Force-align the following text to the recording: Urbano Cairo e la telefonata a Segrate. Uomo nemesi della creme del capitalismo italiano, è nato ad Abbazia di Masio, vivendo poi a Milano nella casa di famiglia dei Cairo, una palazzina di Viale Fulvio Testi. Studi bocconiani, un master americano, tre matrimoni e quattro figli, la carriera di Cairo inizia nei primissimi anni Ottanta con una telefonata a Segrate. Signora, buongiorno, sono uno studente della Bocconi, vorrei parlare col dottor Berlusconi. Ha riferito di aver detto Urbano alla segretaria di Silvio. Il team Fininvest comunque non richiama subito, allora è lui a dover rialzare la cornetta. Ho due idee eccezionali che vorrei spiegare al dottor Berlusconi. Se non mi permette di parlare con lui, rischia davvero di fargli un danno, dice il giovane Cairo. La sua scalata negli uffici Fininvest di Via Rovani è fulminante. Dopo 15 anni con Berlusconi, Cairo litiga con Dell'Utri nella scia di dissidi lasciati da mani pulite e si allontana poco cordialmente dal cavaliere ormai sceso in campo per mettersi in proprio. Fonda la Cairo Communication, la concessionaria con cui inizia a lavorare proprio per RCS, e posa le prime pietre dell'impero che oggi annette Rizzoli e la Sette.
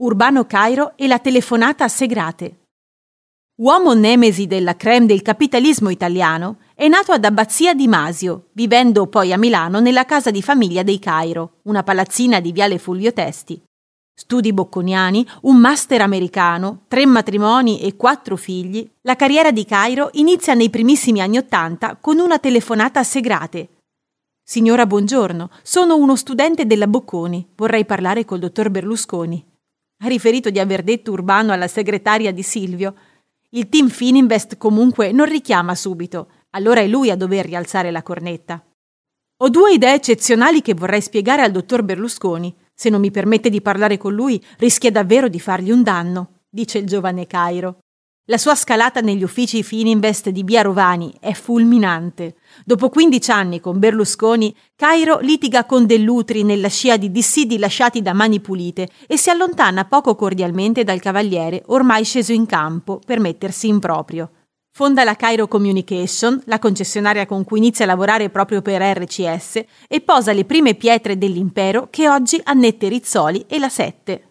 Urbano 0.00 0.44
Cairo 0.44 0.92
e 0.94 1.08
la 1.08 1.18
telefonata 1.18 1.82
a 1.82 1.88
Segrate. 1.88 2.66
Uomo 3.56 3.94
nemesi 3.94 4.46
della 4.46 4.76
creme 4.76 5.06
del 5.06 5.22
capitalismo 5.22 5.88
italiano, 5.88 6.58
è 6.76 6.86
nato 6.86 7.10
ad 7.10 7.24
Abbazia 7.24 7.74
di 7.74 7.88
Masio, 7.88 8.50
vivendo 8.52 9.08
poi 9.08 9.32
a 9.32 9.36
Milano 9.36 9.80
nella 9.80 10.04
casa 10.04 10.30
di 10.30 10.40
famiglia 10.40 10.84
dei 10.84 11.00
Cairo, 11.00 11.54
una 11.62 11.82
palazzina 11.82 12.38
di 12.38 12.52
Viale 12.52 12.78
Fulvio 12.78 13.12
Testi. 13.12 13.60
Studi 14.14 14.52
bocconiani, 14.52 15.26
un 15.42 15.56
master 15.56 16.00
americano, 16.02 16.82
tre 16.86 17.04
matrimoni 17.04 17.80
e 17.80 17.96
quattro 17.96 18.36
figli, 18.36 18.88
la 19.00 19.16
carriera 19.16 19.50
di 19.50 19.64
Cairo 19.64 20.10
inizia 20.12 20.54
nei 20.54 20.70
primissimi 20.70 21.20
anni 21.20 21.38
Ottanta 21.38 21.96
con 22.00 22.20
una 22.20 22.38
telefonata 22.38 23.00
a 23.00 23.04
Segrate. 23.04 23.68
Signora, 24.44 24.86
buongiorno, 24.86 25.50
sono 25.62 25.96
uno 25.96 26.14
studente 26.14 26.66
della 26.66 26.86
Bocconi, 26.86 27.48
vorrei 27.56 27.84
parlare 27.84 28.24
col 28.24 28.38
dottor 28.38 28.70
Berlusconi. 28.70 29.47
Ha 30.00 30.06
riferito 30.06 30.50
di 30.50 30.60
aver 30.60 30.82
detto 30.82 31.10
Urbano 31.10 31.52
alla 31.52 31.66
segretaria 31.66 32.32
di 32.32 32.42
Silvio. 32.42 32.94
Il 33.50 33.68
team 33.68 33.88
Fininvest 33.88 34.56
comunque 34.56 35.10
non 35.10 35.26
richiama 35.26 35.74
subito, 35.74 36.30
allora 36.50 36.80
è 36.80 36.86
lui 36.86 37.10
a 37.10 37.16
dover 37.16 37.46
rialzare 37.46 37.90
la 37.90 38.02
cornetta. 38.02 38.64
Ho 39.40 39.48
due 39.48 39.72
idee 39.72 39.94
eccezionali 39.94 40.62
che 40.62 40.74
vorrei 40.74 41.00
spiegare 41.00 41.42
al 41.42 41.50
dottor 41.50 41.82
Berlusconi. 41.82 42.54
Se 42.74 42.90
non 42.90 43.00
mi 43.00 43.10
permette 43.10 43.50
di 43.50 43.60
parlare 43.60 43.96
con 43.96 44.14
lui, 44.14 44.42
rischia 44.58 44.90
davvero 44.90 45.28
di 45.28 45.40
fargli 45.40 45.70
un 45.70 45.82
danno, 45.82 46.42
dice 46.48 46.78
il 46.78 46.86
giovane 46.86 47.26
Cairo. 47.26 47.78
La 48.30 48.36
sua 48.36 48.54
scalata 48.54 49.00
negli 49.00 49.22
uffici 49.22 49.62
Fininvest 49.62 50.28
di 50.28 50.42
Via 50.42 50.60
Rovani 50.60 51.14
è 51.18 51.32
fulminante. 51.32 52.34
Dopo 52.62 52.90
15 52.90 53.30
anni 53.30 53.58
con 53.58 53.78
Berlusconi, 53.78 54.54
Cairo 54.76 55.18
litiga 55.20 55.64
con 55.64 55.86
Dell'Utri 55.86 56.42
nella 56.42 56.68
scia 56.68 56.98
di 56.98 57.10
dissidi 57.10 57.58
lasciati 57.58 58.02
da 58.02 58.12
mani 58.12 58.40
pulite 58.40 58.86
e 59.06 59.16
si 59.16 59.30
allontana 59.30 59.86
poco 59.86 60.14
cordialmente 60.14 60.84
dal 60.84 61.00
cavaliere 61.00 61.62
ormai 61.68 62.04
sceso 62.04 62.32
in 62.32 62.44
campo 62.44 63.00
per 63.02 63.18
mettersi 63.18 63.66
in 63.66 63.78
proprio. 63.78 64.30
Fonda 64.70 65.04
la 65.04 65.16
Cairo 65.16 65.48
Communication, 65.48 66.42
la 66.44 66.58
concessionaria 66.58 67.24
con 67.24 67.44
cui 67.44 67.56
inizia 67.56 67.86
a 67.86 67.88
lavorare 67.88 68.28
proprio 68.28 68.60
per 68.60 68.82
RCS, 68.82 69.62
e 69.88 70.02
posa 70.02 70.34
le 70.34 70.44
prime 70.44 70.74
pietre 70.74 71.16
dell'impero 71.16 71.88
che 71.90 72.10
oggi 72.10 72.38
annette 72.44 72.88
Rizzoli 72.88 73.46
e 73.48 73.58
la 73.58 73.70
Sette. 73.70 74.27